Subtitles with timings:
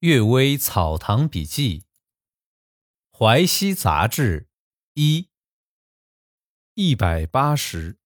[0.00, 1.84] 阅微草堂笔记，
[3.12, 4.48] 淮西杂志
[4.94, 5.28] 一
[6.72, 7.98] 一百八十。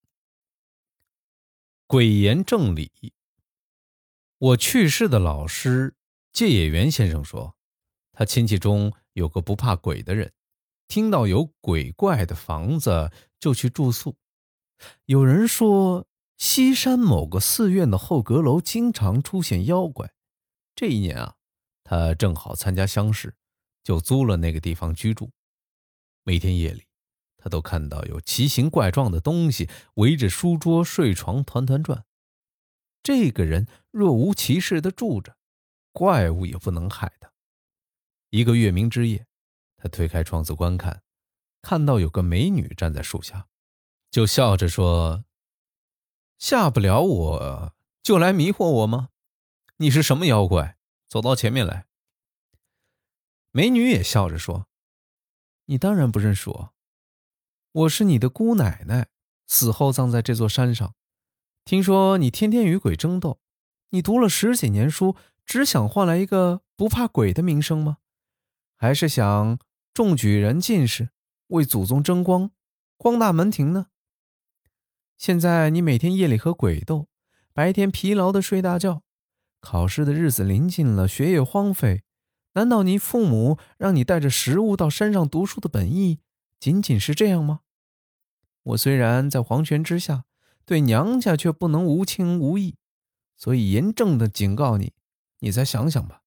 [1.87, 3.13] 鬼言正理。
[4.37, 5.95] 我去世的老师
[6.33, 7.55] 芥野元先生说，
[8.11, 10.33] 他亲戚中有个不怕鬼的人，
[10.89, 13.09] 听到有鬼怪的房子
[13.39, 14.17] 就去住宿。
[15.05, 16.05] 有人说，
[16.35, 20.13] 西山某个寺院的后阁楼经常出现妖怪。
[20.75, 21.34] 这一年啊。
[21.85, 23.35] 他正好参加乡试，
[23.83, 25.31] 就租了那个地方居住。
[26.23, 26.87] 每天夜里，
[27.37, 32.03] 他都看到有奇形怪状的东西围着书桌、睡床团团转。
[33.03, 35.37] 这个人若无其事的住着，
[35.91, 37.31] 怪物也不能害他。
[38.31, 39.27] 一个月明之夜，
[39.77, 41.03] 他推开窗子观看，
[41.61, 43.47] 看到有个美女站在树下，
[44.09, 45.23] 就笑着说
[46.39, 49.09] ：“吓不了我就来迷惑我吗？
[49.77, 50.77] 你是什么妖怪？”
[51.07, 51.85] 走到前面来，
[53.51, 54.67] 美女也笑着说
[55.65, 56.73] ：“你当然不认识我，
[57.71, 59.07] 我是你的姑奶奶，
[59.45, 60.95] 死后葬在这座山上。
[61.63, 63.39] 听说你天天与鬼争斗，
[63.89, 67.99] 你读了十几年书，只想换来一个不怕鬼的名声吗？
[68.75, 69.57] 还是想
[69.93, 71.11] 中举人进士，
[71.47, 72.51] 为祖宗争光，
[72.97, 73.87] 光大门庭呢？
[75.17, 77.07] 现在你每天夜里和鬼斗，
[77.53, 79.03] 白天疲劳的睡大觉。”
[79.65, 82.03] 考试的日子临近了，学业荒废，
[82.53, 86.19] 难道你父母让你带着食物到山上读书的本意
[86.59, 87.61] 仅仅是这样吗？
[88.61, 90.25] 我虽然在皇权之下，
[90.65, 92.77] 对娘家却不能无情无义，
[93.35, 94.93] 所以严正的警告你，
[95.39, 96.21] 你再想想吧。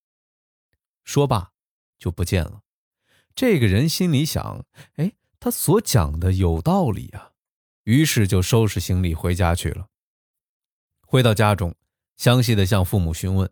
[1.05, 1.51] 说罢，
[1.97, 2.61] 就不见了。
[3.33, 4.65] 这个人心里想：
[4.97, 7.31] 哎，他所讲的有道理啊，
[7.85, 9.87] 于是就收拾行李回家去了。
[11.07, 11.73] 回到家中。
[12.19, 13.49] 详细的向父母询问，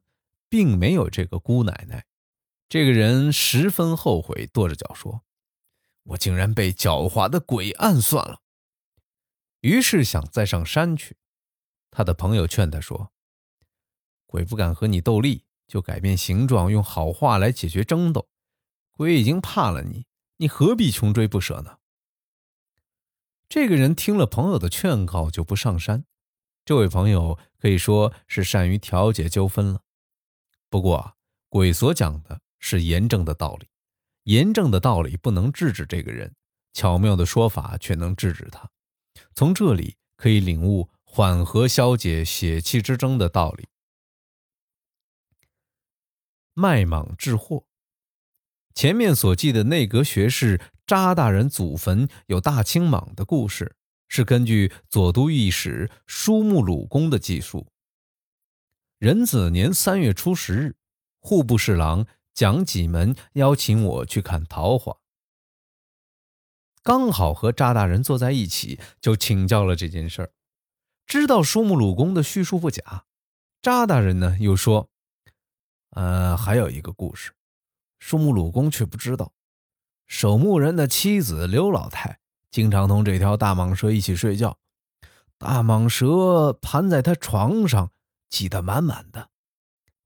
[0.50, 2.06] 并没有这个姑奶奶。
[2.68, 5.24] 这个人十分后悔，跺着脚说
[6.04, 8.42] ：“我竟然被狡猾的鬼暗算了。”
[9.62, 11.16] 于是想再上山去。
[11.90, 13.14] 他的朋友劝他说
[14.28, 18.28] ：“鬼不敢和你斗力，就改变形状，用好话来解决争斗。
[18.92, 20.06] 鬼已经怕了你，
[20.36, 21.78] 你何必穷追不舍呢？”
[23.48, 26.04] 这个人听了朋友的劝告，就不上山。
[26.68, 29.84] 这位朋友可以说是善于调解纠纷了。
[30.70, 31.16] 不过，
[31.48, 33.70] 鬼所讲的是严正的道理，
[34.24, 36.36] 严正的道理不能制止这个人，
[36.74, 38.70] 巧妙的说法却能制止他。
[39.34, 43.70] 从这里可以领悟缓和消解血气之争的道理。
[46.54, 47.66] 卖蟒治祸，
[48.76, 53.78] 前面所记的内阁学士查大人祖坟有大青蟒的故事。
[54.08, 57.68] 是根据左都御史舒穆鲁公的记述。
[59.00, 60.76] 壬子年三月初十日，
[61.20, 64.98] 户部侍郎蒋济门邀请我去看桃花，
[66.82, 70.32] 刚好和查大人坐在一起，就请教了这件事儿。
[71.06, 73.06] 知道舒穆鲁公的叙述不假，
[73.62, 74.90] 查大人呢又说
[75.92, 77.34] ：“呃，还有一个故事，
[78.00, 79.32] 舒穆鲁公却不知道，
[80.08, 82.20] 守墓人的妻子刘老太。”
[82.50, 84.58] 经常同这条大蟒蛇一起睡觉，
[85.38, 87.92] 大蟒蛇盘在他床上，
[88.30, 89.30] 挤得满满的。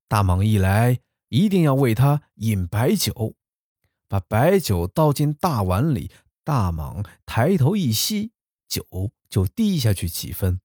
[0.08, 3.36] 大蟒一来，一定要为他饮白酒，
[4.08, 6.12] 把白酒倒进大碗里，
[6.44, 8.32] 大蟒抬头一吸，
[8.68, 8.84] 酒
[9.30, 10.60] 就滴下去几分，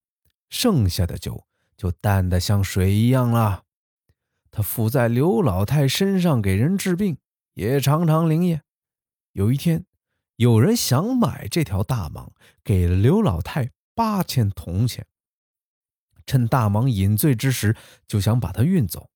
[0.49, 3.65] 剩下的酒就淡得像水一样了。
[4.51, 7.19] 他附在刘老太身上给人治病，
[7.55, 8.63] 也常常灵验。
[9.33, 9.85] 有一天。
[10.37, 12.29] 有人想买这条大蟒，
[12.63, 15.07] 给了刘老太八千铜钱。
[16.27, 17.77] 趁大蟒饮醉之时，
[18.07, 19.09] 就想把它运走。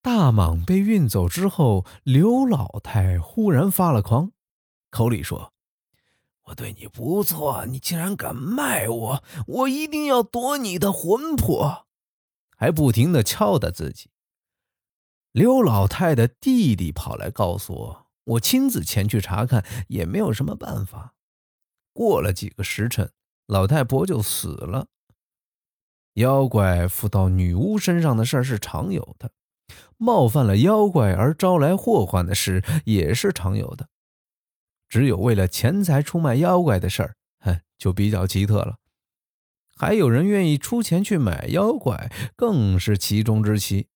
[0.00, 4.32] 大蟒被运走之后，刘老太忽然发了狂，
[4.90, 5.52] 口里说
[6.46, 11.86] ：“我对你不错，你竟然敢卖我，我一定要夺你的魂魄！”
[12.56, 14.10] 还不停的敲打自己。
[15.30, 18.01] 刘老太的弟弟跑来告诉我。
[18.24, 21.14] 我亲自前去查看，也没有什么办法。
[21.92, 23.12] 过了几个时辰，
[23.46, 24.88] 老太婆就死了。
[26.14, 29.32] 妖怪附到女巫身上的事儿是常有的，
[29.96, 33.88] 冒犯了妖怪而招来祸患的事也是常有的。
[34.88, 38.76] 只有为了钱财出卖妖怪的事儿，哼，就比较奇特了。
[39.74, 43.88] 还有人愿意出钱去买妖怪，更是其中之奇。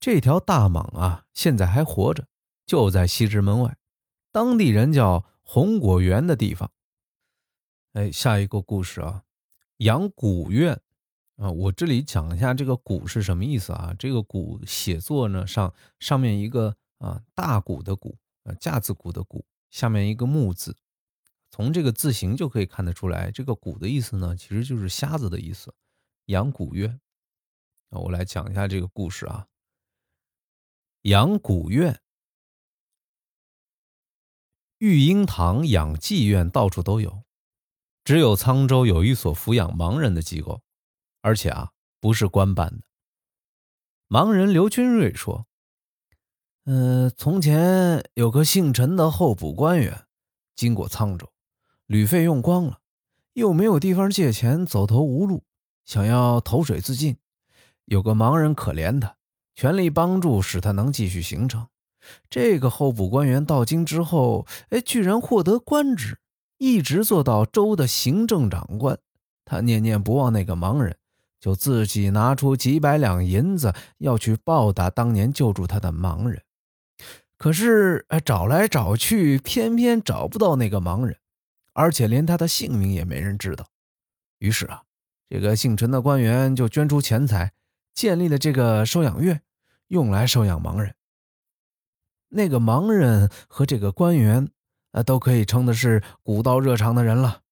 [0.00, 2.26] 这条大蟒啊，现在还活着。
[2.68, 3.78] 就在西直门外，
[4.30, 6.70] 当地人叫红果园的地方。
[7.94, 9.24] 哎，下一个故事啊，
[9.78, 10.80] 养蛊院。
[11.36, 13.94] 啊，我这里讲一下这个“古”是什么意思啊？
[13.98, 20.76] 这个“古”写作呢，上上面一个啊大鼓的“鼓”，啊架子鼓的“鼓”，下面一个木字。
[21.48, 25.72] 从这个字形就可以看得出来，这个“鼓”的意思呢，其实就是瞎子的意思。
[26.26, 27.00] 养古院，
[27.90, 29.46] 啊，我来讲一下这个故事啊。
[31.02, 32.00] 养古院、
[34.78, 37.24] 育婴堂、养妓院到处都有，
[38.04, 40.62] 只有沧州有一所抚养盲人的机构。
[41.20, 42.84] 而且啊，不是官办的。
[44.08, 45.46] 盲人刘军瑞说
[46.64, 50.06] ：“嗯，从前有个姓陈的候补官员，
[50.54, 51.30] 经过沧州，
[51.86, 52.78] 旅费用光了，
[53.32, 55.44] 又没有地方借钱，走投无路，
[55.84, 57.18] 想要投水自尽。
[57.86, 59.16] 有个盲人可怜他，
[59.54, 61.68] 全力帮助，使他能继续行程。
[62.30, 66.18] 这个候补官员到京之后，哎，居然获得官职，
[66.58, 68.98] 一直做到州的行政长官。
[69.44, 70.96] 他念念不忘那个盲人。”
[71.40, 76.42] 就自己拿出几百两银子，要去报答当年救助他的盲人。
[77.36, 81.16] 可是，哎，找来找去，偏偏找不到那个盲人，
[81.74, 83.68] 而且连他的姓名也没人知道。
[84.40, 84.82] 于是啊，
[85.30, 87.52] 这个姓陈的官员就捐出钱财，
[87.94, 89.40] 建立了这个收养院，
[89.86, 90.92] 用来收养盲人。
[92.28, 94.50] 那个盲人和这个官员，
[94.92, 97.42] 啊，都可以称的是古道热肠的人了。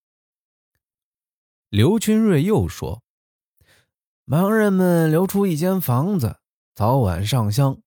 [1.69, 3.03] 刘军瑞又说。
[4.29, 6.41] 盲人们留出一间房子，
[6.75, 7.81] 早晚上香，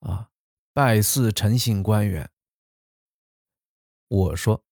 [0.00, 0.30] 啊，
[0.72, 2.28] 拜祀陈姓官员。
[4.08, 4.64] 我说，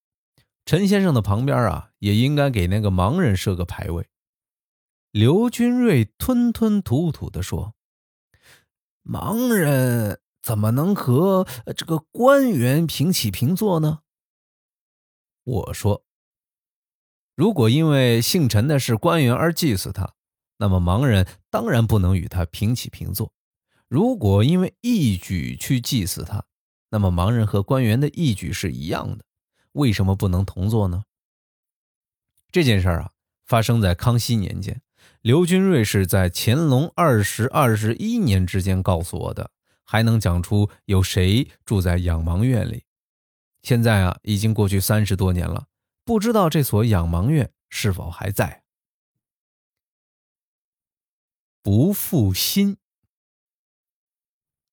[0.67, 4.09] 陈先生的旁边啊，也应该给那个盲人设个牌位。
[5.13, 7.77] 刘军瑞吞吞吐吐地说
[9.07, 14.01] ：“盲人怎么能和这个官员平起平坐呢？”
[15.45, 16.05] 我说
[17.35, 20.15] ：“如果因为姓陈的是官员而祭祀他。”
[20.57, 23.33] 那么盲人当然不能与他平起平坐。
[23.89, 26.45] 如果因为义举去祭祀他，
[26.91, 29.25] 那么盲人和官员的义举是一样的，
[29.73, 31.03] 为什么不能同坐呢？
[32.53, 33.11] 这件事儿啊，
[33.45, 34.81] 发生在康熙年间，
[35.21, 39.51] 刘军瑞是在乾隆二十二十一年之间告诉我的，
[39.85, 42.85] 还能讲出有谁住在养盲院里。
[43.63, 45.67] 现在啊，已经过去三十多年了，
[46.05, 48.63] 不知道这所养盲院是否还在。
[51.63, 52.77] 不负心。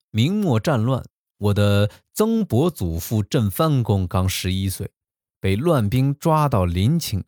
[0.09, 1.05] 明末战乱，
[1.37, 4.91] 我的曾伯祖父郑藩公刚十一岁，
[5.39, 7.23] 被乱兵抓到临清。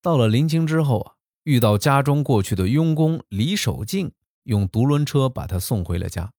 [0.00, 4.12] 到了临清之后啊，遇到家中过去的佣工李守敬，
[4.44, 6.32] 用独轮车把他送回了家。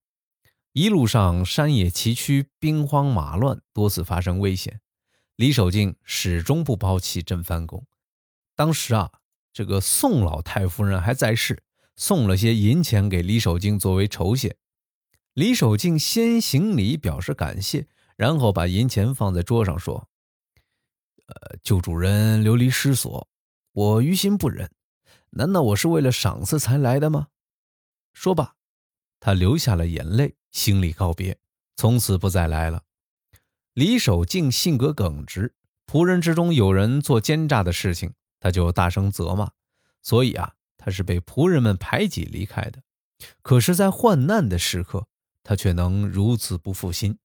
[0.73, 4.81] 一路上山野崎岖，兵荒马乱，多次发生危险。
[5.35, 7.85] 李守敬始终不抛弃郑藩公。
[8.55, 9.11] 当时啊，
[9.53, 11.61] 这个宋老太夫人还在世。
[11.95, 14.57] 送了些银钱给李守敬作为酬谢，
[15.35, 17.87] 李守敬先行礼表示感谢，
[18.17, 20.09] 然后把银钱放在桌上说
[21.27, 23.29] ：“呃，旧主人流离失所，
[23.73, 24.71] 我于心不忍。
[25.29, 27.27] 难道我是为了赏赐才来的吗？”
[28.11, 28.55] 说罢，
[29.19, 31.37] 他流下了眼泪，行礼告别，
[31.75, 32.83] 从此不再来了。
[33.73, 35.53] 李守敬性格耿直，
[35.85, 39.51] 仆人之中有人做奸诈的事情，他就大声责骂，
[40.01, 40.55] 所以啊。
[40.85, 42.83] 他是被仆人们排挤离开的，
[43.41, 45.07] 可是，在患难的时刻，
[45.41, 47.17] 他却能如此不负心。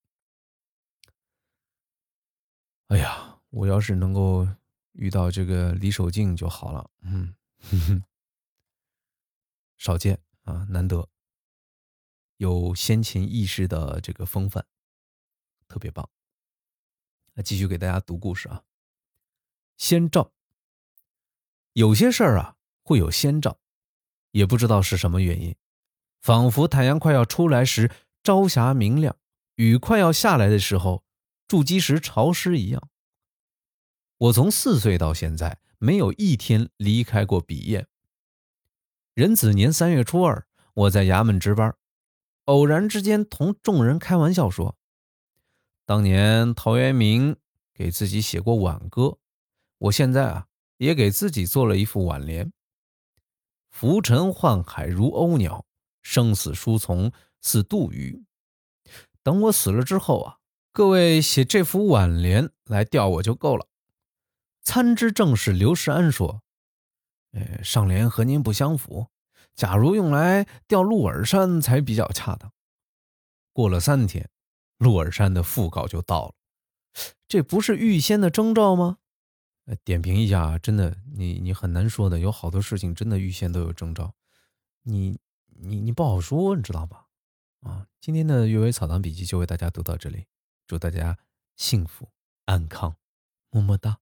[2.87, 4.47] 哎呀，我要是能够
[4.93, 6.89] 遇到这个李守敬就好了。
[7.01, 7.35] 嗯，
[9.77, 11.09] 少见啊，难得
[12.39, 14.65] 有先秦义士的这个风范，
[15.69, 16.11] 特别棒。
[17.35, 18.65] 那继续给大家读故事啊。
[19.77, 20.33] 先兆，
[21.75, 22.57] 有些事儿啊。
[22.83, 23.61] 会有先兆，
[24.31, 25.55] 也不知道是什么原因，
[26.23, 27.93] 仿佛太阳快要出来时
[28.23, 29.15] 朝霞明亮，
[29.57, 31.05] 雨快要下来的时候
[31.47, 32.89] 筑基石潮湿一样。
[34.17, 37.87] 我从四岁到现在没有一天离开过笔砚。
[39.13, 41.77] 壬子年三月初二，我在衙门值班，
[42.49, 44.75] 偶然之间同众人开玩笑说
[45.85, 47.37] ：“当年陶渊明
[47.75, 49.19] 给自己写过挽歌，
[49.77, 50.47] 我现在啊
[50.79, 52.51] 也给自己做了一副挽联。”
[53.69, 55.67] 浮沉宦海如鸥鸟，
[56.01, 57.13] 生死书从
[57.43, 58.25] 似杜鱼。
[59.23, 60.39] 等我死了之后啊，
[60.73, 63.67] 各位写这幅挽联来吊我就够了。
[64.63, 66.43] 参知政事刘世安说
[67.33, 69.09] ：“呃，上联和您不相符，
[69.59, 72.53] 假如用来钓鹿耳山才比较恰当。”
[73.53, 74.31] 过了三天，
[74.79, 76.35] 鹿耳山的讣告就到了，
[77.27, 78.99] 这不是预先的征兆吗？
[79.83, 84.15] 点评一下，真的，你你很难说的，有好多事情真的预先都有征兆。
[84.85, 87.07] 你你你不好说，你知道吧？
[87.63, 90.27] 啊，今天的阅微草堂笔记就为大家读到这里，
[90.69, 91.19] 祝大家
[91.57, 92.09] 幸福
[92.45, 92.95] 安康，
[93.51, 93.99] 么么哒。